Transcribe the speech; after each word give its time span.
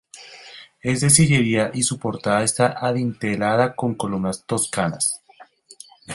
Es 0.81 1.01
de 1.01 1.11
sillería 1.11 1.69
y 1.75 1.83
su 1.83 1.99
portada 1.99 2.41
está 2.41 2.75
adintelada 2.83 3.75
con 3.75 3.93
columnas 3.93 4.43
toscanas. 4.47 5.21